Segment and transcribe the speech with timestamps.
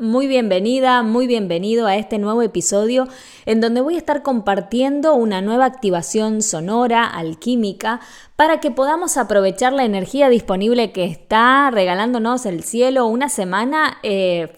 [0.00, 3.06] Muy bienvenida, muy bienvenido a este nuevo episodio
[3.44, 8.00] en donde voy a estar compartiendo una nueva activación sonora, alquímica,
[8.34, 14.50] para que podamos aprovechar la energía disponible que está regalándonos el cielo una semana eh,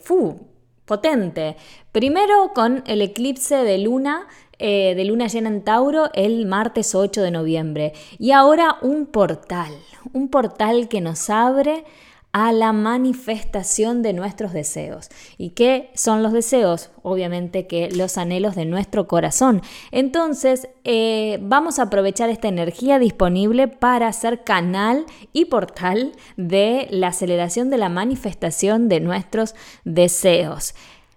[0.84, 1.56] potente.
[1.90, 4.28] Primero con el eclipse de luna
[4.60, 7.94] eh, de luna llena en Tauro el martes 8 de noviembre.
[8.16, 9.72] Y ahora un portal,
[10.12, 11.84] un portal que nos abre
[12.32, 15.10] a la manifestación de nuestros deseos.
[15.36, 16.90] ¿Y qué son los deseos?
[17.02, 19.60] Obviamente que los anhelos de nuestro corazón.
[19.90, 27.08] Entonces, eh, vamos a aprovechar esta energía disponible para ser canal y portal de la
[27.08, 29.54] aceleración de la manifestación de nuestros
[29.84, 30.74] deseos.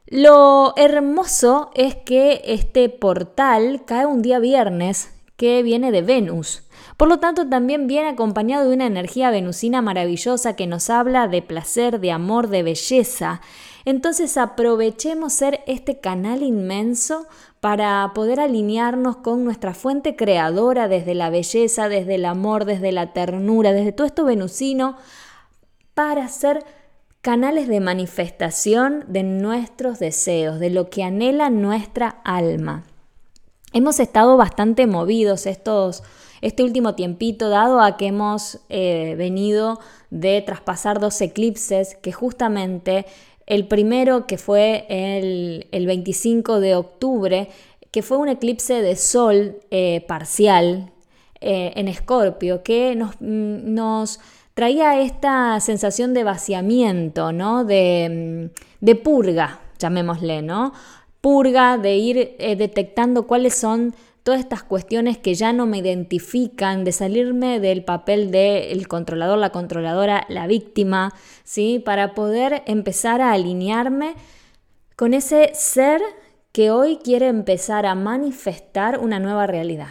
[0.07, 6.64] Lo hermoso es que este portal cae un día viernes que viene de Venus.
[6.97, 11.41] Por lo tanto, también viene acompañado de una energía venusina maravillosa que nos habla de
[11.41, 13.41] placer, de amor, de belleza.
[13.83, 17.27] Entonces aprovechemos ser este canal inmenso
[17.59, 23.11] para poder alinearnos con nuestra fuente creadora desde la belleza, desde el amor, desde la
[23.11, 24.95] ternura, desde todo esto venusino,
[25.93, 26.63] para ser
[27.21, 32.83] canales de manifestación de nuestros deseos, de lo que anhela nuestra alma.
[33.73, 36.03] Hemos estado bastante movidos estos
[36.45, 39.79] este último tiempito, dado a que hemos eh, venido
[40.11, 43.07] de traspasar dos eclipses, que justamente
[43.47, 47.49] el primero que fue el, 25 de octubre,
[47.89, 50.91] que fue un eclipse de sol eh, parcial
[51.41, 54.19] eh, en Escorpio, que nos, mm, nos,
[54.53, 57.65] traía esta sensación de vaciamiento, ¿no?
[57.65, 60.73] de, mm, de purga, llamémosle, ¿no?
[61.21, 63.95] Purga, de ir detectando cuáles son
[64.25, 69.51] todas estas cuestiones que ya no me identifican, de salirme del papel del controlador, la
[69.51, 71.79] controladora, la víctima, ¿sí?
[71.85, 74.15] Para poder empezar a alinearme
[74.95, 76.01] con ese ser
[76.51, 79.89] que hoy quiere empezar a manifestar una nueva realidad.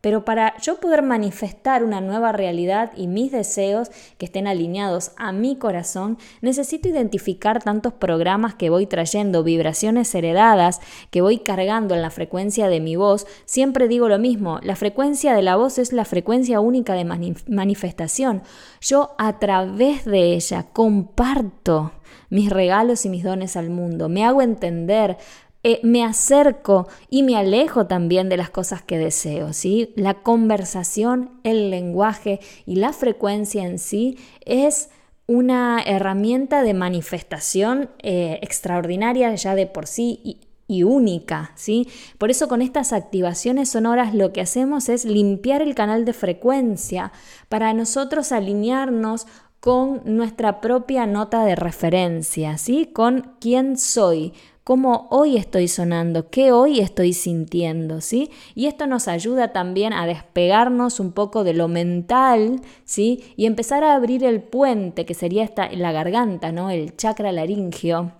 [0.00, 5.32] Pero para yo poder manifestar una nueva realidad y mis deseos que estén alineados a
[5.32, 10.80] mi corazón, necesito identificar tantos programas que voy trayendo, vibraciones heredadas
[11.10, 13.26] que voy cargando en la frecuencia de mi voz.
[13.44, 18.42] Siempre digo lo mismo, la frecuencia de la voz es la frecuencia única de manifestación.
[18.80, 21.92] Yo a través de ella comparto
[22.30, 25.18] mis regalos y mis dones al mundo, me hago entender,
[25.62, 29.52] eh, me acerco y me alejo también de las cosas que deseo.
[29.52, 29.92] ¿sí?
[29.96, 34.90] La conversación, el lenguaje y la frecuencia en sí es
[35.26, 41.88] una herramienta de manifestación eh, extraordinaria ya de por sí y, y única, ¿sí?
[42.18, 47.12] Por eso con estas activaciones sonoras lo que hacemos es limpiar el canal de frecuencia
[47.48, 49.26] para nosotros alinearnos
[49.60, 52.86] con nuestra propia nota de referencia, ¿sí?
[52.86, 54.32] Con quién soy,
[54.70, 58.30] cómo hoy estoy sonando, qué hoy estoy sintiendo, ¿sí?
[58.54, 63.24] Y esto nos ayuda también a despegarnos un poco de lo mental, ¿sí?
[63.34, 66.70] Y empezar a abrir el puente, que sería esta, la garganta, ¿no?
[66.70, 68.12] El chakra laringio,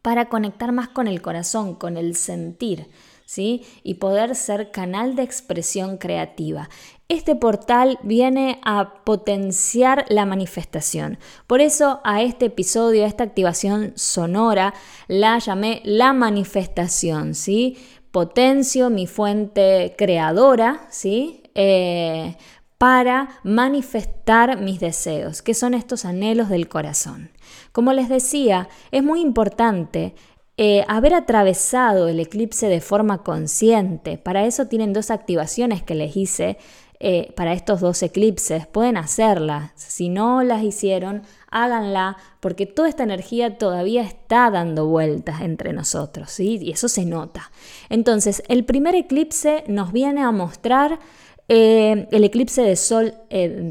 [0.00, 2.86] para conectar más con el corazón, con el sentir.
[3.28, 3.66] ¿Sí?
[3.82, 6.70] y poder ser canal de expresión creativa.
[7.08, 11.18] Este portal viene a potenciar la manifestación.
[11.46, 14.72] Por eso a este episodio, a esta activación sonora,
[15.08, 17.76] la llamé la manifestación, ¿sí?
[18.12, 21.42] Potencio mi fuente creadora, ¿sí?
[21.54, 22.34] Eh,
[22.78, 27.30] para manifestar mis deseos, que son estos anhelos del corazón.
[27.72, 30.14] Como les decía, es muy importante
[30.60, 34.18] eh, haber atravesado el eclipse de forma consciente.
[34.18, 36.58] Para eso tienen dos activaciones que les hice
[36.98, 39.70] eh, para estos dos eclipses, pueden hacerlas.
[39.76, 46.32] Si no las hicieron, háganla, porque toda esta energía todavía está dando vueltas entre nosotros,
[46.32, 46.58] ¿sí?
[46.60, 47.52] Y eso se nota.
[47.88, 50.98] Entonces, el primer eclipse nos viene a mostrar
[51.46, 53.14] eh, el eclipse de sol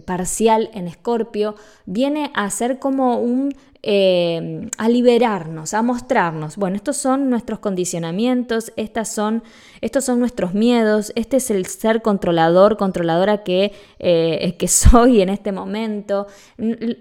[0.05, 1.55] parcial en Escorpio
[1.85, 3.53] viene a ser como un
[3.89, 6.57] eh, a liberarnos, a mostrarnos.
[6.57, 9.43] Bueno, estos son nuestros condicionamientos, estas son,
[9.79, 15.53] estos son nuestros miedos, este es el ser controlador, controladora que, que soy en este
[15.53, 16.27] momento.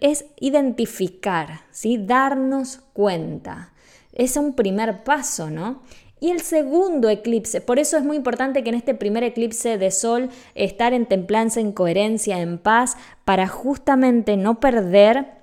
[0.00, 1.98] Es identificar, ¿sí?
[1.98, 3.72] darnos cuenta.
[4.12, 5.82] Es un primer paso, ¿no?
[6.18, 9.90] Y el segundo eclipse, por eso es muy importante que en este primer eclipse de
[9.90, 15.35] sol estar en templanza, en coherencia, en paz, para justamente no perder,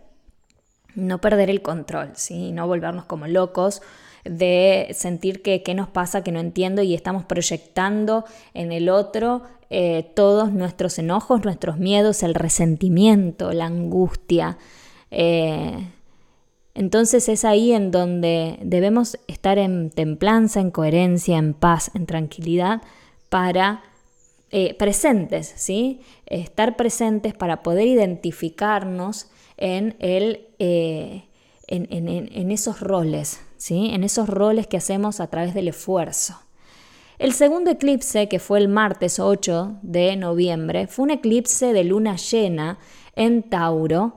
[0.96, 2.52] no perder el control, ¿sí?
[2.52, 3.82] no volvernos como locos
[4.26, 9.44] de sentir que qué nos pasa, que no entiendo y estamos proyectando en el otro
[9.70, 14.58] eh, todos nuestros enojos, nuestros miedos, el resentimiento, la angustia.
[15.12, 15.90] Eh,
[16.76, 22.82] Entonces es ahí en donde debemos estar en templanza, en coherencia, en paz, en tranquilidad,
[23.30, 23.84] para
[24.52, 26.02] eh, presentes, ¿sí?
[26.28, 31.26] Estar presentes para poder identificarnos en, el, eh,
[31.68, 33.90] en, esos roles, ¿sí?
[33.94, 36.40] En esos roles que hacemos a través del esfuerzo.
[37.20, 42.16] El segundo eclipse, que fue el martes 8 de noviembre, fue un eclipse de luna
[42.16, 42.80] llena
[43.16, 44.16] en Tauro,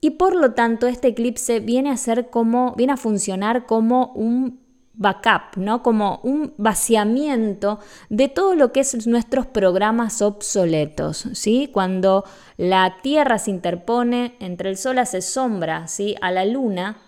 [0.00, 4.60] y por lo tanto este eclipse viene a ser como, viene a funcionar como un
[5.00, 5.82] backup, ¿no?
[5.82, 7.80] Como un vaciamiento
[8.10, 11.70] de todo lo que es nuestros programas obsoletos, ¿sí?
[11.72, 12.24] Cuando
[12.58, 16.16] la Tierra se interpone entre el Sol hace sombra, ¿sí?
[16.20, 16.98] A la Luna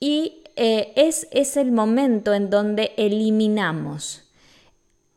[0.00, 4.32] y eh, es, es, el momento en donde eliminamos.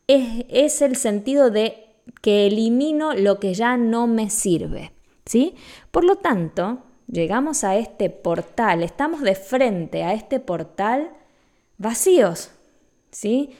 [0.08, 1.86] Es, es el sentido de
[2.22, 4.92] que elimino lo que ya no me sirve,
[5.26, 5.56] ¿sí?
[5.92, 6.80] Por lo tanto,
[7.10, 11.12] llegamos a este portal, estamos de frente a este portal
[11.78, 12.52] vacíos,
[13.12, 13.52] ¿sí?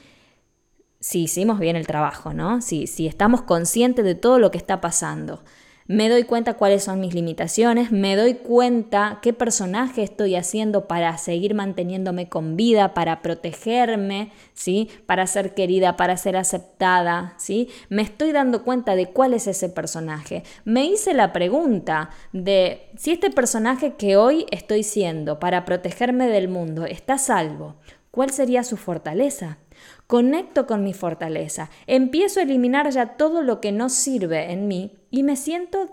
[1.00, 2.60] Si hicimos bien el trabajo, ¿no?
[2.60, 5.42] Si, si estamos conscientes de todo lo que está pasando
[5.88, 11.16] me doy cuenta cuáles son mis limitaciones, me doy cuenta qué personaje estoy haciendo para
[11.16, 14.90] seguir manteniéndome con vida, para protegerme, ¿sí?
[15.06, 17.70] Para ser querida, para ser aceptada, ¿sí?
[17.88, 20.42] Me estoy dando cuenta de cuál es ese personaje.
[20.66, 26.48] Me hice la pregunta de si este personaje que hoy estoy siendo para protegerme del
[26.48, 27.76] mundo está salvo,
[28.10, 29.58] ¿cuál sería su fortaleza?
[30.06, 34.96] Conecto con mi fortaleza, empiezo a eliminar ya todo lo que no sirve en mí
[35.10, 35.88] y me siento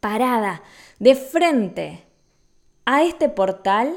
[0.00, 0.62] parada
[0.98, 2.04] de frente
[2.84, 3.94] a este portal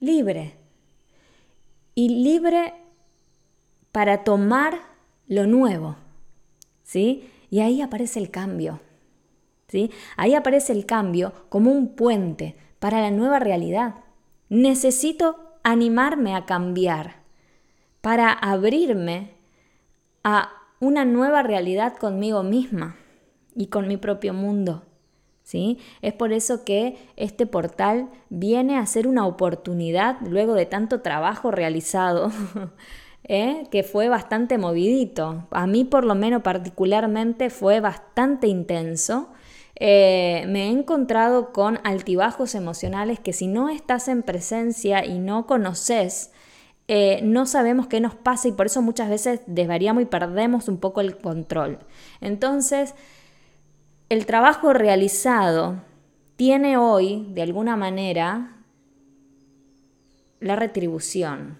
[0.00, 0.54] libre.
[1.94, 2.74] Y libre
[3.92, 4.78] para tomar
[5.26, 5.96] lo nuevo.
[6.82, 7.30] ¿Sí?
[7.50, 8.80] Y ahí aparece el cambio.
[9.68, 9.90] ¿Sí?
[10.16, 13.96] Ahí aparece el cambio como un puente para la nueva realidad.
[14.48, 17.16] Necesito animarme a cambiar
[18.00, 19.32] para abrirme
[20.24, 20.50] a
[20.80, 22.96] una nueva realidad conmigo misma
[23.54, 24.84] y con mi propio mundo.
[25.42, 25.78] ¿Sí?
[26.02, 31.50] Es por eso que este portal viene a ser una oportunidad luego de tanto trabajo
[31.50, 32.30] realizado,
[33.24, 33.66] ¿eh?
[33.70, 35.48] que fue bastante movidito.
[35.50, 39.30] A mí por lo menos particularmente fue bastante intenso.
[39.80, 45.46] Eh, me he encontrado con altibajos emocionales que si no estás en presencia y no
[45.46, 46.32] conoces
[46.90, 50.78] eh, no sabemos qué nos pasa y por eso muchas veces desvariamos y perdemos un
[50.78, 51.80] poco el control.
[52.22, 52.94] Entonces,
[54.08, 55.82] el trabajo realizado
[56.36, 58.56] tiene hoy, de alguna manera,
[60.40, 61.58] la retribución,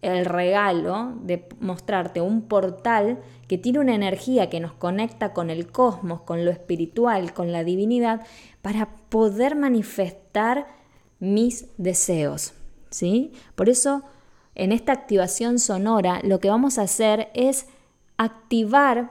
[0.00, 3.18] el regalo de mostrarte un portal
[3.48, 7.64] que tiene una energía que nos conecta con el cosmos, con lo espiritual, con la
[7.64, 8.26] divinidad,
[8.62, 10.66] para poder manifestar
[11.18, 12.54] mis deseos.
[12.90, 13.32] ¿sí?
[13.54, 14.04] Por eso
[14.54, 17.66] en esta activación sonora lo que vamos a hacer es
[18.16, 19.10] activar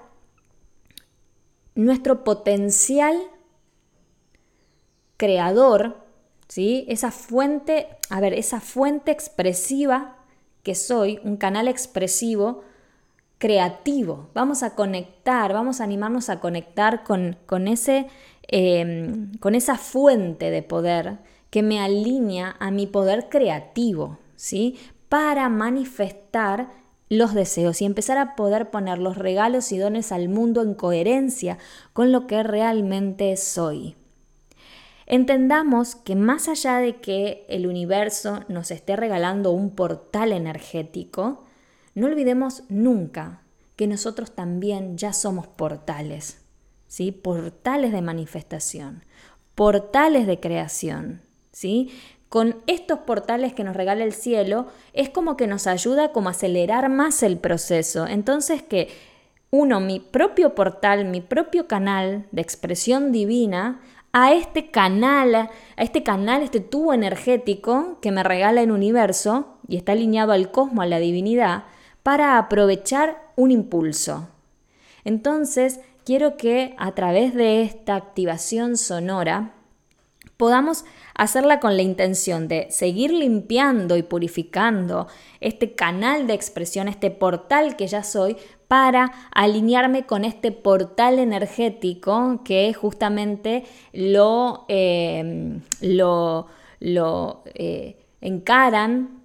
[1.76, 3.18] nuestro potencial
[5.18, 5.98] creador,
[6.48, 6.86] ¿sí?
[6.88, 10.18] Esa fuente, a ver, esa fuente expresiva
[10.64, 12.64] que soy, un canal expresivo
[13.44, 14.30] creativo.
[14.34, 18.08] Vamos a conectar, vamos a animarnos a conectar con, con ese,
[18.48, 21.18] em, con esa fuente de poder
[21.50, 24.80] que me alinea a mi poder creativo, ¿sí?
[25.10, 26.70] para manifestar
[27.10, 31.58] los deseos y empezar a poder poner los regalos y dones al mundo en coherencia
[31.92, 33.98] con lo que realmente soy.
[35.06, 41.44] Entendamos que más allá de que el universo nos esté regalando un portal energético,
[41.96, 43.42] no olvidemos nunca
[43.76, 46.42] que nosotros también ya somos portales,
[46.88, 47.12] ¿sí?
[47.12, 49.04] Portales de manifestación,
[49.56, 51.22] portales de creación,
[51.52, 51.92] ¿sí?
[52.34, 56.32] con estos portales que nos regala el cielo, es como que nos ayuda como a
[56.32, 58.08] acelerar más el proceso.
[58.08, 58.88] Entonces que
[59.52, 63.82] uno, mi propio portal, mi propio canal de expresión divina,
[64.14, 69.78] a este canal, a este canal, este tubo energético que me regala el universo y
[69.78, 71.66] está alineado al cosmos, a la divinidad,
[72.04, 74.28] para aprovechar un impulso.
[75.06, 79.54] Entonces, quiero que a través de esta activación sonora
[80.38, 80.84] podamos
[81.16, 85.08] hacerla con la intención de seguir limpiando y purificando
[85.40, 88.36] este canal de expresión, este portal que ya soy,
[88.68, 96.48] para alinearme con este portal energético que justamente lo, em, lo,
[96.80, 99.23] lo eh, encaran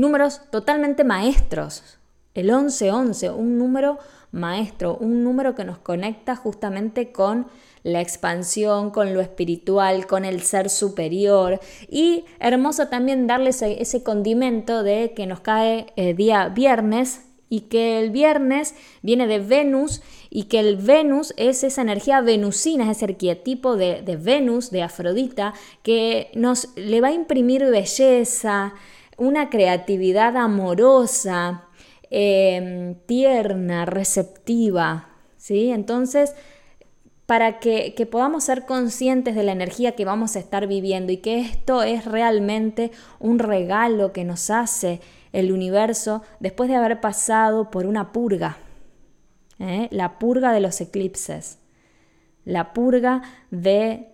[0.00, 1.98] números totalmente maestros.
[2.34, 3.98] El 1111, un número
[4.32, 7.46] maestro, un número que nos conecta justamente con
[7.82, 11.60] la expansión, con lo espiritual, con el ser superior.
[11.88, 17.98] Y hermoso también darle ese, condimento de que nos cae el día viernes y que
[17.98, 23.06] el viernes viene de Venus y que el Venus es esa energía venusina, es ese
[23.06, 25.52] arquetipo de, de Venus, de Afrodita,
[25.82, 28.74] que nos le va a imprimir belleza,
[29.20, 31.66] una creatividad amorosa,
[32.10, 35.10] em, tierna, receptiva.
[35.36, 35.70] ¿sí?
[35.70, 36.34] Entonces,
[37.26, 41.18] para que, que, podamos ser conscientes de la energía que vamos a estar viviendo y
[41.18, 45.00] que esto es realmente un regalo que nos hace
[45.32, 48.56] el universo después de haber pasado por una purga,
[49.58, 49.86] ¿eh?
[49.90, 51.58] la purga de los eclipses,
[52.46, 54.08] la purga de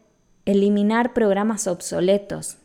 [0.45, 2.59] eliminar programas obsoletos.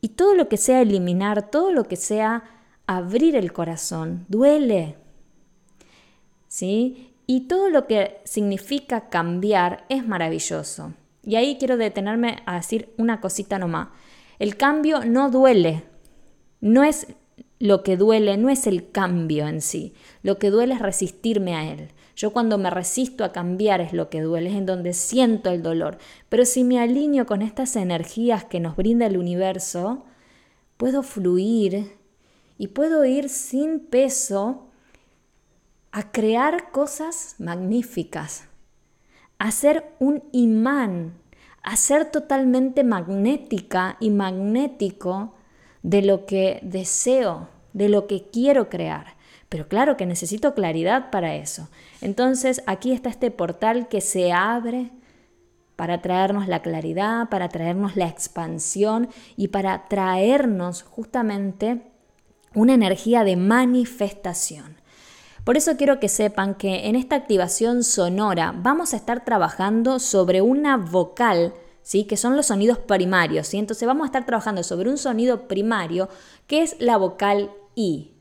[0.00, 2.44] Y todo lo que sea eliminar, todo lo que sea
[2.86, 4.96] abrir el corazón, duele.
[6.48, 7.12] ¿Sí?
[7.26, 10.94] Y todo lo que significa cambiar es maravilloso.
[11.22, 13.88] Y ahí quiero detenerme a decir una cosita nomás.
[14.38, 15.84] El cambio no duele.
[16.60, 17.06] No es
[17.60, 19.92] lo que duele no es el cambio en sí,
[20.22, 21.90] lo que duele es resistirme a él.
[22.20, 25.62] Yo cuando me resisto a cambiar es lo que duele, es en donde siento el
[25.62, 25.96] dolor.
[26.28, 30.04] Pero si me alineo con estas energías que nos brinda el universo,
[30.76, 31.96] puedo fluir
[32.58, 34.66] y puedo ir sin peso
[35.92, 38.44] a crear cosas magníficas,
[39.38, 41.14] a ser un imán,
[41.62, 45.36] a ser totalmente magnética y magnético
[45.82, 49.16] de lo que deseo, de lo que quiero crear.
[49.48, 51.70] Pero claro que necesito claridad para eso.
[52.00, 54.90] Entonces aquí está este portal que se abre
[55.76, 61.82] para traernos la claridad, para traernos la expansión y para traernos justamente
[62.54, 64.76] una energía de manifestación.
[65.44, 70.42] Por eso quiero que sepan que en esta activación sonora vamos a estar trabajando sobre
[70.42, 72.04] una vocal ¿sí?
[72.04, 73.48] que son los sonidos primarios.
[73.48, 73.58] ¿sí?
[73.58, 76.08] Entonces vamos a estar trabajando sobre un sonido primario
[76.46, 78.12] que es la vocal I.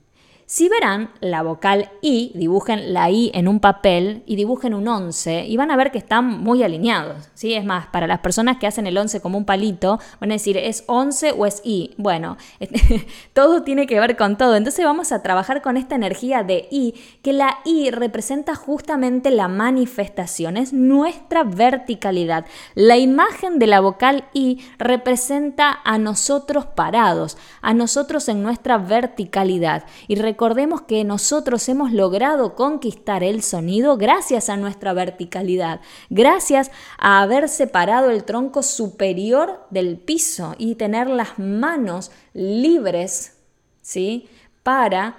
[0.51, 5.46] Si verán la vocal I, dibujen la I en un papel y dibujen un 11
[5.46, 7.29] y van a ver que están muy alineados.
[7.36, 7.53] ¿sí?
[7.53, 10.58] Es más, para las personas que hacen el 11 como un palito, van a decir,
[10.58, 11.94] ¿es 11 o es I?
[11.98, 12.36] Bueno,
[13.34, 14.56] todo tiene que ver con todo.
[14.56, 19.50] Entonces vamos a trabajar con esta energía de I, que la I representa justamente la
[19.50, 22.48] manifestación, es nuestra verticalidad.
[22.74, 29.84] La imagen de la vocal I representa a nosotros parados, a nosotros en nuestra verticalidad.
[30.08, 37.22] Y recordemos que nosotros hemos logrado conquistar el sonido gracias a nuestra verticalidad, gracias a
[37.22, 43.36] haber separado el tronco superior del piso y tener las manos libres,
[43.81, 44.29] ¿sí?
[44.63, 45.17] Para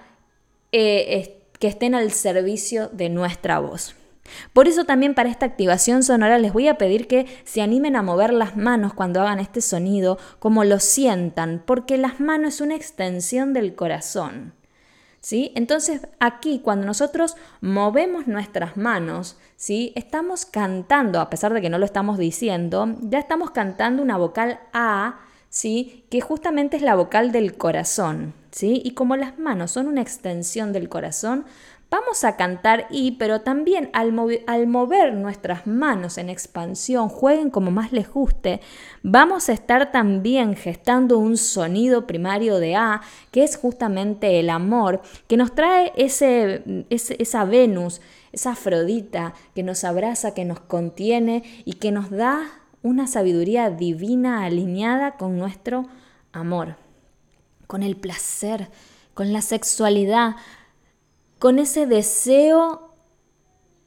[0.72, 3.94] eh, que estén al servicio de nuestra voz.
[4.54, 8.02] Por eso también para esta activación sonora les voy a pedir que se animen a
[8.02, 12.74] mover las manos cuando hagan este sonido, como lo sientan, porque las manos es una
[12.74, 14.58] extensión del corazón.
[15.20, 15.52] ¿Sí?
[15.54, 19.92] Entonces aquí cuando nosotros movemos nuestras manos, ¿sí?
[19.94, 24.60] Estamos cantando, a pesar de que no lo estamos diciendo, ya estamos cantando una vocal
[24.72, 26.04] A, ¿sí?
[26.10, 28.80] Que justamente es la vocal del corazón, ¿sí?
[28.84, 31.44] Y como las manos son una extensión del corazón,
[31.90, 34.14] Vamos a cantar y, pero también al,
[34.46, 38.60] al, mover nuestras manos en expansión, jueguen como más les guste,
[39.02, 43.00] vamos a estar también gestando un sonido primario de A,
[43.32, 49.82] que es justamente el amor, que nos trae ese, esa Venus, esa Afrodita, que nos
[49.82, 55.88] abraza, que nos contiene y que nos da una sabiduría divina alineada con nuestro
[56.32, 56.76] amor,
[57.66, 58.68] con el placer,
[59.12, 60.36] con la sexualidad,
[61.40, 62.92] con ese deseo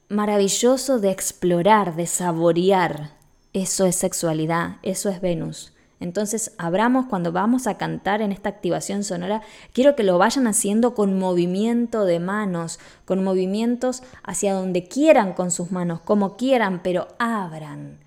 [0.08, 3.12] maravilloso de explorar, de saborear.
[3.52, 5.72] Eso es sexualidad, eso es Venus.
[6.00, 9.40] Entonces, abramos cuando vamos a cantar en esta activación sonora,
[9.72, 15.52] quiero que lo vayan haciendo con movimiento de manos, con movimientos hacia donde quieran con
[15.52, 18.00] sus manos, como quieran, pero abran.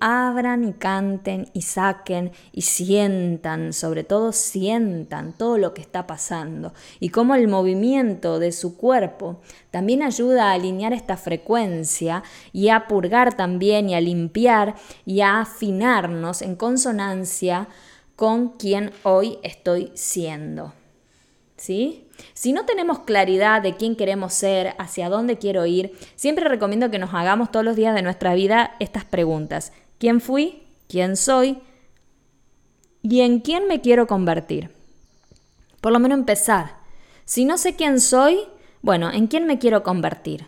[0.00, 6.74] Abran y canten y saquen y sientan, sobre todo sientan todo lo que está pasando
[6.98, 9.40] y cómo el movimiento de su cuerpo
[9.70, 14.74] también ayuda a alinear esta frecuencia y a purgar también y a limpiar
[15.06, 17.68] y a afinarnos en consonancia
[18.16, 20.74] con quien hoy estoy siendo.
[21.56, 22.08] ¿Sí?
[22.34, 26.98] Si no tenemos claridad de quién queremos ser, hacia dónde quiero ir, siempre recomiendo que
[26.98, 29.72] nos hagamos todos los días de nuestra vida estas preguntas.
[29.98, 30.62] ¿Quién fui?
[30.88, 31.58] ¿Quién soy?
[33.02, 34.70] ¿Y en quién me quiero convertir?
[35.80, 36.76] Por lo menos empezar.
[37.24, 38.40] Si no sé quién soy,
[38.82, 40.46] bueno, ¿en quién me quiero convertir?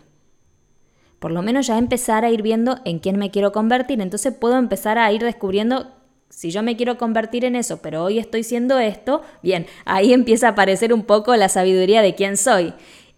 [1.19, 4.01] Por lo menos ya empezar a ir viendo en quién me quiero convertir.
[4.01, 5.94] Entonces puedo empezar a ir descubriendo
[6.35, 10.47] si yo me quiero convertir en eso, pero hoy estoy siendo esto, bien, ahí empieza
[10.47, 12.73] a aparecer un poco la sabiduría de quién soy.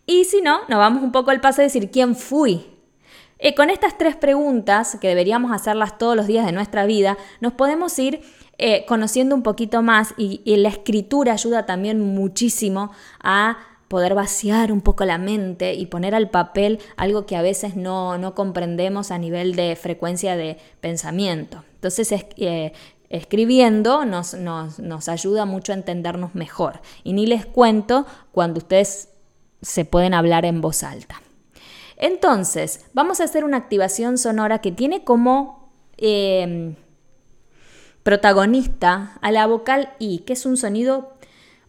[0.05, 2.67] Y si no, nos vamos un poco al paso de decir quién fui.
[3.39, 7.53] Eh, con estas tres preguntas, que deberíamos hacerlas todos los días de nuestra vida, nos
[7.53, 8.21] podemos ir
[8.59, 13.57] eh, conociendo un poquito más y, la escritura ayuda también muchísimo a
[13.87, 18.33] poder vaciar un poco la mente y poner al papel algo que a veces no,
[18.35, 21.63] comprendemos a nivel de frecuencia de pensamiento.
[21.75, 22.73] Entonces, eh,
[23.09, 26.81] escribiendo nos, nos, ayuda mucho a entendernos mejor.
[27.03, 29.09] Y ni les cuento cuando ustedes
[29.61, 31.21] se pueden hablar en voz alta.
[31.95, 36.75] Entonces, vamos a hacer una activación sonora que tiene como em,
[38.03, 41.17] protagonista a la vocal I, que es un sonido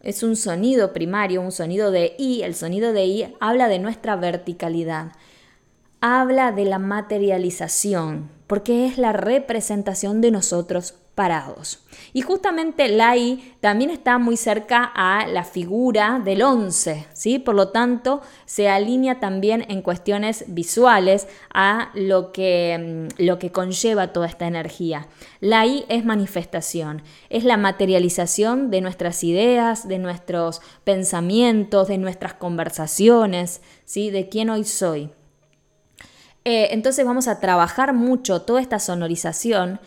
[0.01, 2.43] es un sonido primario, un sonido de I.
[2.43, 5.11] El sonido de I habla de nuestra verticalidad,
[5.99, 10.95] habla de la materialización, porque es la representación de nosotros
[12.13, 17.39] Y justamente la I también está muy cerca a la figura del 11, ¿sí?
[17.39, 23.51] Por lo tanto, se alinea también en cuestiones visuales a lo que, mm, lo que
[23.51, 25.07] conlleva toda esta energía.
[25.41, 32.33] La I es manifestación, es la materialización de nuestras ideas, de nuestros pensamientos, de nuestras
[32.33, 34.09] conversaciones, ¿sí?
[34.09, 35.11] De quién hoy soy.
[36.45, 39.81] Eh, entonces vamos a trabajar mucho toda esta sonorización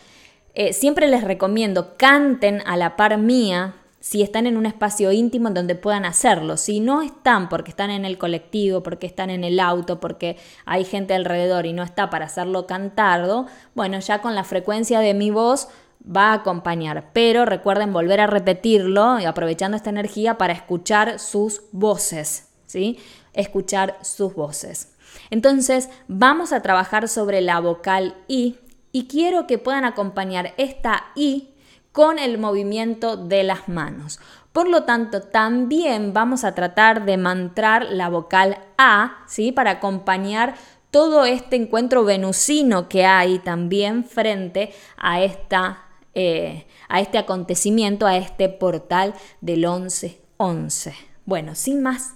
[0.53, 5.47] eh, siempre les recomiendo canten a la par mía si están en un espacio íntimo
[5.47, 6.57] en donde puedan hacerlo.
[6.57, 10.83] Si no están porque están en el colectivo, porque están en el auto, porque hay
[10.83, 15.31] gente alrededor y no está para hacerlo cantado, bueno, ya con la frecuencia de mi
[15.31, 15.69] voz
[16.05, 17.11] va a acompañar.
[17.13, 22.99] Pero recuerden volver a repetirlo y aprovechando esta energía para escuchar sus voces, ¿sí?
[23.31, 24.93] Escuchar sus voces.
[25.29, 28.57] Entonces, vamos a trabajar sobre la vocal I
[28.93, 31.49] y quiero que puedan acompañar esta I
[31.91, 34.21] con el movimiento de las manos.
[34.53, 39.51] Por lo tanto, también vamos a tratar de mantrar la vocal A, ¿sí?
[39.51, 40.55] Para acompañar
[40.91, 48.15] todo este encuentro venusino que hay también frente a, esta, eh, a este acontecimiento, a
[48.15, 50.93] este portal del 11-11.
[51.25, 52.13] Bueno, sin más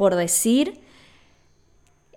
[0.00, 0.80] por decir,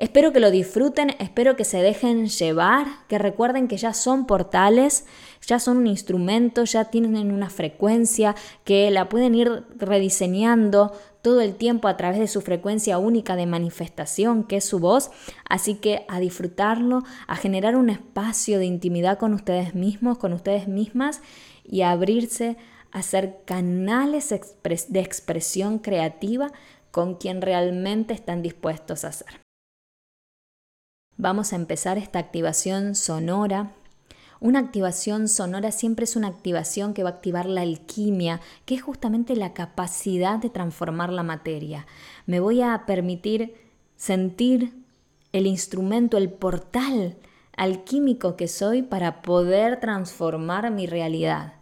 [0.03, 5.05] Espero que lo disfruten, espero que se dejen llevar, que recuerden que ya son portales,
[5.47, 8.35] ya son un instrumento, ya tienen una frecuencia,
[8.65, 13.45] que la pueden ir rediseñando todo el tiempo a través de su frecuencia única de
[13.45, 15.09] manifestación, que es su voz.
[15.47, 20.67] Así que a disfrutarlo, a generar un espacio de intimidad con ustedes mismos, con ustedes
[20.67, 21.21] mismas
[21.63, 22.57] y a abrirse
[22.91, 24.35] a ser canales
[24.89, 26.51] de expresión creativa
[26.91, 29.43] con quien realmente están dispuestos a ser.
[31.23, 33.71] Vamos a empezar esta activación sonora.
[34.41, 38.81] Una activación sonora siempre es una activación que va a activar la alquimia, que es
[38.81, 41.87] justamente la capacidad de transformar la materia.
[42.25, 43.55] Me voy a permitir
[43.95, 44.73] sentir
[45.31, 47.15] el instrumento, el portal
[47.55, 51.53] alquímico que soy para poder transformar mi realidad.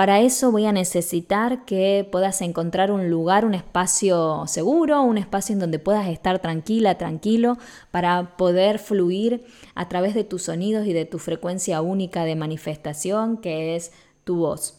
[0.00, 5.52] Para eso voy a necesitar que puedas encontrar un lugar, un espacio seguro, un espacio
[5.52, 7.58] en donde puedas estar tranquila, tranquilo,
[7.90, 13.36] para poder fluir a través de tus sonidos y de tu frecuencia única de manifestación,
[13.36, 13.92] que es
[14.24, 14.78] tu voz.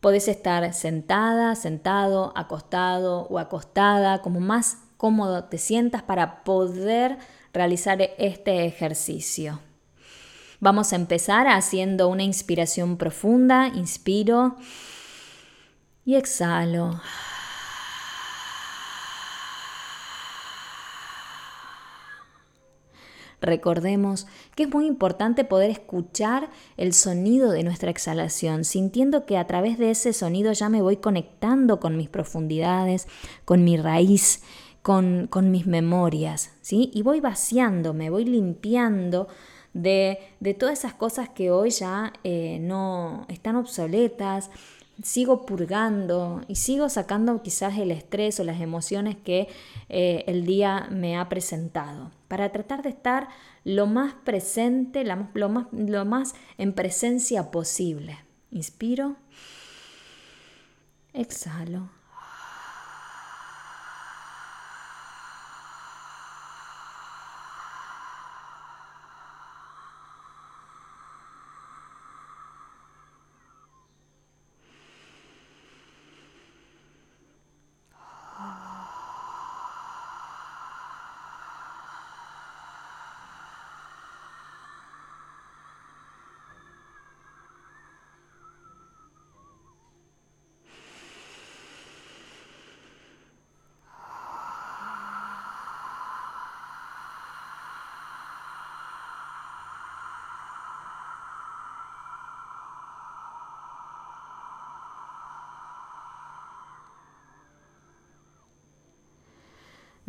[0.00, 7.16] Podés estar sentada, sentado, acostado o acostada, como más cómodo te sientas para poder
[7.52, 9.60] realizar este ejercicio.
[10.62, 13.68] Vamos a empezar haciendo una inspiración profunda.
[13.68, 14.56] Inspiro
[16.04, 17.00] y exhalo.
[23.40, 29.46] Recordemos que es muy importante poder escuchar el sonido de nuestra exhalación, sintiendo que a
[29.46, 33.08] través de ese sonido ya me voy conectando con mis profundidades,
[33.46, 34.42] con mi raíz,
[34.82, 36.90] con, con mis memorias, ¿sí?
[36.92, 39.26] Y voy vaciándome, voy limpiando
[39.72, 40.18] de,
[40.58, 44.50] todas esas cosas que hoy ya eh, no están obsoletas,
[45.02, 49.48] sigo purgando y sigo sacando quizás el estrés o las emociones que
[49.88, 53.28] eh, el día me ha presentado, para tratar de estar
[53.64, 58.18] lo más presente, lo más, lo más en presencia posible.
[58.50, 59.16] Inspiro,
[61.12, 61.99] exhalo.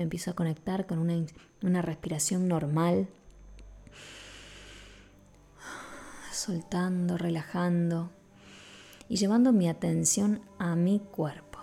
[0.01, 1.13] Empiezo a conectar con una,
[1.61, 3.07] una respiración normal,
[6.31, 8.09] soltando, relajando
[9.07, 11.59] y llevando mi atención a mi cuerpo.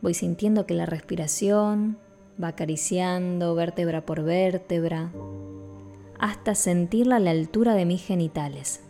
[0.00, 1.96] Voy sintiendo que la respiración
[2.42, 5.12] va acariciando vértebra por vértebra
[6.18, 8.80] hasta sentirla a la altura de mis genitales.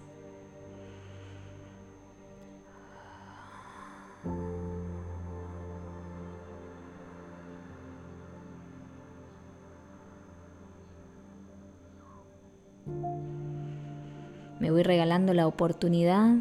[14.62, 16.37] Me voy regalando la oportunidad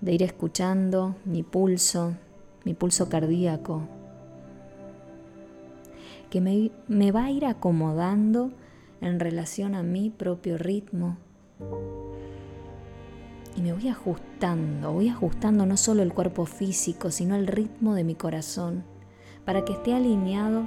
[0.00, 2.14] de ir escuchando mi pulso,
[2.64, 3.82] mi pulso cardíaco,
[6.30, 8.50] que me, me, va a ir acomodando
[9.02, 11.18] en relación a mi propio ritmo.
[13.54, 18.04] Y me voy ajustando, voy ajustando no solo el cuerpo físico, sino el ritmo de
[18.04, 18.84] mi corazón,
[19.44, 20.66] para que esté alineado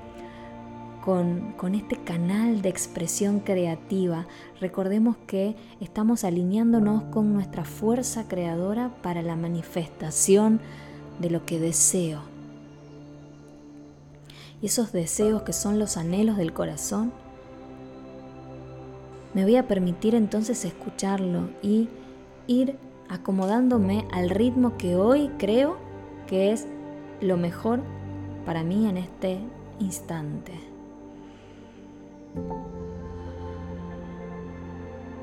[1.08, 4.28] con, este canal de expresión creativa.
[4.60, 10.60] Recordemos que estamos alineándonos con nuestra fuerza creadora para la manifestación
[11.22, 12.20] de lo que deseo.
[14.62, 17.14] Y esos deseos que son los anhelos del corazón,
[19.34, 21.88] me voy a permitir entonces escucharlo y
[22.48, 22.76] ir
[23.08, 25.78] acomodándome al ritmo que hoy creo
[26.28, 26.68] que es
[27.22, 27.82] lo mejor
[28.46, 29.40] para mí en este
[29.80, 30.77] instante.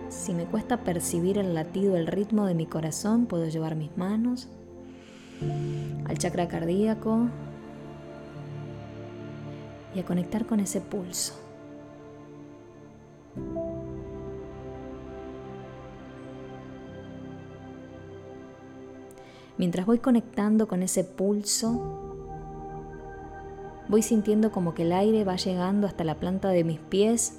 [0.09, 4.49] Si me cuesta percibir el latido, el ritmo de mi corazón, puedo llevar mis manos
[6.07, 7.29] al chakra cardíaco
[9.95, 11.35] y a conectar con ese pulso.
[19.57, 22.04] Mientras voy conectando con ese pulso,
[23.95, 27.39] Voy sintiendo como que el aire va llegando hasta la planta de mis pies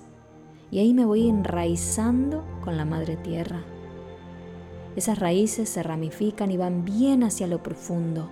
[0.72, 3.62] y ahí me voy enraizando con la madre tierra.
[4.96, 8.30] Esas raíces se ramifican y van bien hacia lo profundo.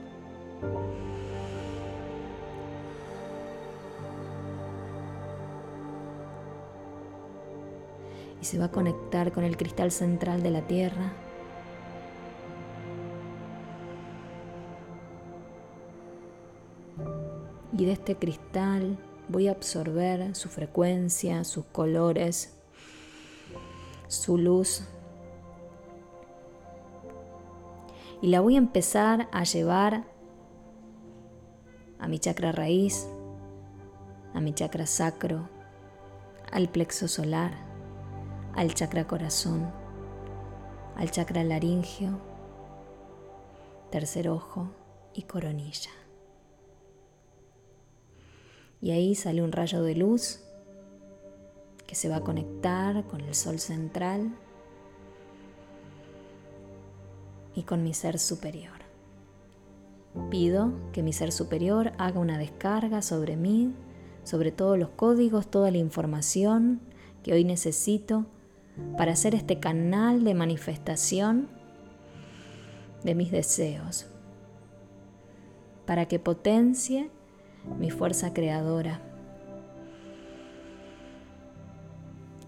[8.41, 11.11] Y se va a conectar con el cristal central de la tierra
[17.77, 22.55] y de este cristal voy a absorber su frecuencia, sus colores,
[24.07, 24.83] su luz.
[28.21, 30.05] Y la voy a empezar a llevar
[31.99, 33.07] a mi chakra raíz,
[34.33, 35.49] a mi chakra sacro,
[36.51, 37.53] al plexo solar,
[38.55, 39.69] al chakra corazón,
[40.95, 42.19] al chakra laringio,
[43.89, 44.69] tercer ojo
[45.13, 46.02] y coronilla
[48.83, 50.41] y ahí sale un rayo de luz
[51.87, 54.35] que se va a conectar con el sol central
[57.55, 58.73] y con mi ser superior.
[60.29, 63.73] Pido que mi ser superior haga una descarga sobre mí,
[64.25, 66.81] sobre todos los códigos, toda la información
[67.23, 68.25] que hoy necesito
[68.97, 71.47] para hacer este canal de manifestación
[73.05, 74.07] de mis deseos,
[75.85, 77.09] para que potencie
[77.79, 79.01] mi fuerza creadora.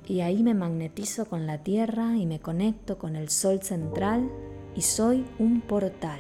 [0.07, 4.29] Y ahí me magnetizo con la tierra y me conecto con el sol central
[4.75, 6.19] y soy un portal.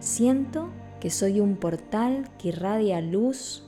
[0.00, 0.68] Siento
[1.00, 3.64] que soy un portal que irradia luz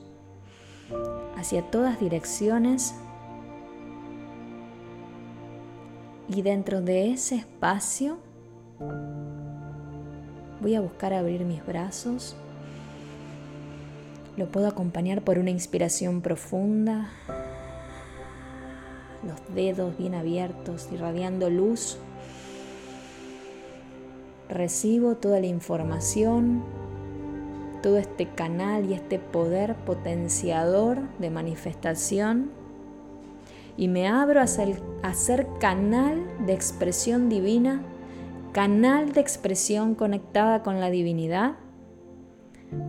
[1.35, 2.93] hacia todas direcciones
[6.27, 8.17] y dentro de ese espacio
[10.61, 12.35] voy a buscar abrir mis brazos
[14.37, 17.09] lo puedo acompañar por una inspiración profunda,
[19.25, 21.97] los dedos bien abiertos, irradiando luz.
[24.49, 26.63] Recibo toda la información,
[27.81, 32.51] todo este canal y este poder potenciador de manifestación.
[33.77, 37.81] Y me abro a ser, canal de expresión divina,
[38.51, 41.55] canal de expresión conectada con la divinidad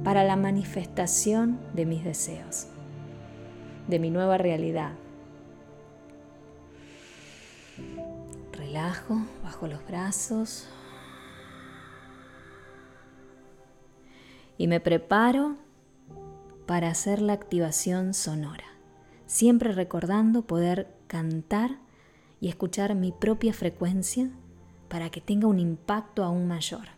[0.04, 2.68] para la manifestación de mis deseos,
[3.88, 4.92] de mi nueva realidad.
[8.52, 10.68] Relajo bajo los brazos
[14.58, 15.56] y me preparo
[16.66, 18.64] para hacer la activación sonora,
[19.26, 21.78] siempre recordando poder cantar
[22.40, 24.30] y escuchar mi propia frecuencia
[24.88, 26.95] para que tenga un impacto aún mayor.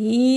[0.00, 0.27] E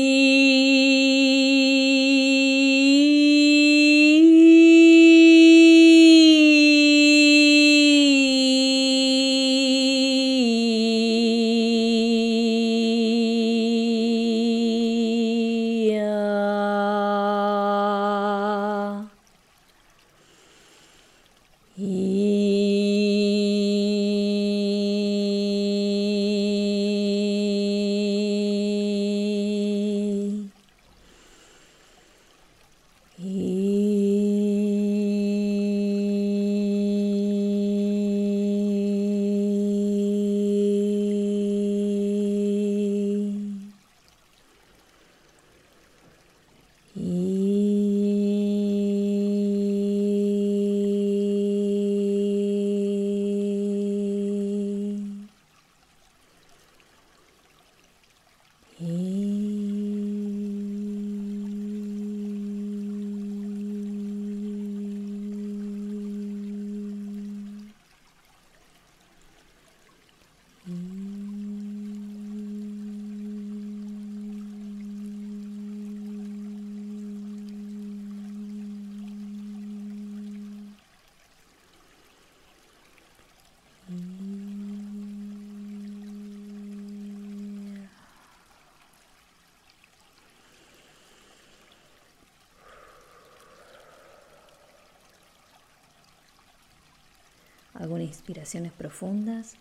[97.82, 99.56] algunas inspiraciones profundas.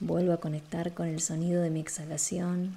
[0.00, 2.74] Vuelvo a conectar con el sonido de mi exhalación.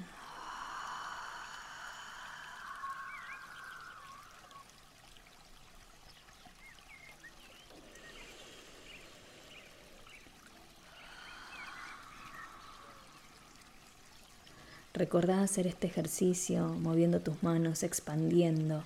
[14.93, 18.83] Recordá hacer este ejercicio moviendo tus manos, expandiendo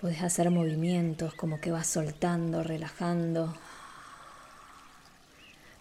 [0.00, 3.54] Puedes hacer movimientos como que vas soltando, relajando.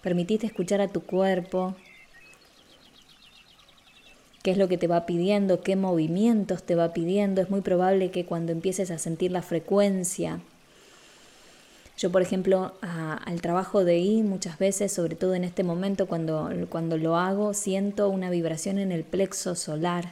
[0.02, 1.74] Permitite escuchar a tu cuerpo
[4.44, 7.40] qué es lo que te va pidiendo, qué movimientos te va pidiendo.
[7.40, 10.42] Es muy probable que cuando empieces a sentir la frecuencia,
[11.98, 16.50] yo por ejemplo al trabajo de I muchas veces, sobre todo en este momento cuando,
[16.70, 20.12] cuando lo hago, siento una vibración en el plexo solar,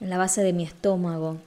[0.00, 1.38] en la base de mi estómago.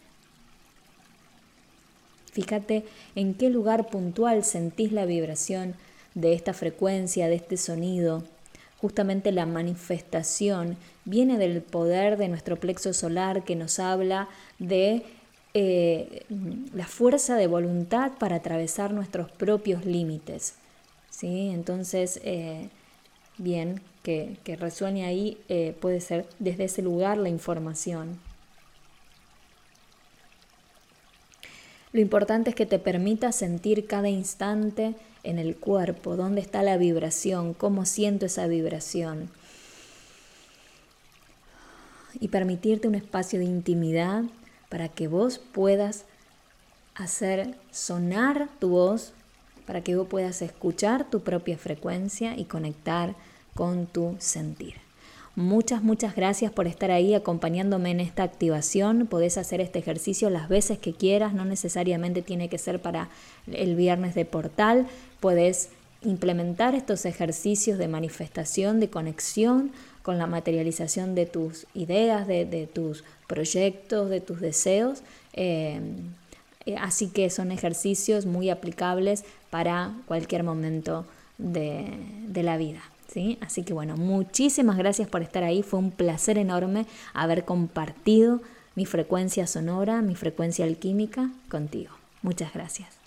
[2.35, 2.83] Fíjate
[3.15, 5.73] en qué lugar puntual sentís la vibración
[6.15, 8.23] de esta frecuencia, de este sonido.
[8.81, 14.27] Justamente la manifestación viene del poder de nuestro plexo solar que nos habla
[14.59, 15.03] de
[15.53, 16.25] eh,
[16.73, 20.55] la fuerza de voluntad para atravesar nuestros propios límites.
[21.09, 21.51] ¿sí?
[21.53, 22.67] Entonces, eh,
[23.37, 28.19] bien, que, resuene ahí eh, puede ser desde ese lugar la información.
[31.95, 36.75] Lo importante es que te permita sentir cada instante en el cuerpo, dónde está la
[36.75, 39.29] vibración, cómo siento esa vibración.
[42.19, 44.25] Y permitirte un espacio de intimidad
[44.67, 46.03] para que vos puedas
[46.95, 49.13] hacer sonar tu voz,
[49.65, 53.15] para que vos puedas escuchar tu propia frecuencia y conectar
[53.53, 54.84] con tu sentir.
[55.35, 59.05] Muchas, muchas gracias por estar ahí acompañándome en esta activación.
[59.05, 63.09] Podés hacer este ejercicio las veces que quieras, no necesariamente tiene que ser para
[63.51, 64.87] el viernes de portal.
[65.19, 65.71] Puedes
[66.03, 69.71] implementar estos ejercicios de manifestación, de conexión
[70.03, 75.03] con la materialización de tus ideas, de, tus proyectos, de tus deseos.
[75.33, 75.81] Eh,
[76.65, 81.05] eh, así que son ejercicios muy aplicables para cualquier momento
[81.37, 81.91] de
[82.41, 82.81] la vida.
[83.41, 85.63] Así que bueno, muchísimas gracias por estar ahí.
[85.63, 88.41] Fue un placer enorme haber compartido
[88.75, 91.91] mi frecuencia sonora, mi frecuencia alquímica contigo.
[92.21, 93.04] Muchas gracias.